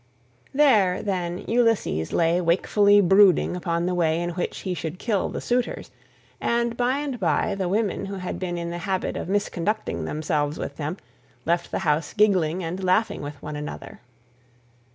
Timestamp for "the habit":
8.71-9.15